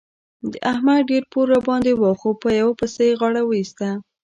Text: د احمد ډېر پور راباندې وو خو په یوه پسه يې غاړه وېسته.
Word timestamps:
د 0.51 0.53
احمد 0.71 0.99
ډېر 1.09 1.23
پور 1.31 1.45
راباندې 1.53 1.93
وو 1.95 2.11
خو 2.19 2.29
په 2.41 2.49
یوه 2.59 2.73
پسه 2.79 3.01
يې 3.07 3.13
غاړه 3.19 3.41
وېسته. 3.45 3.89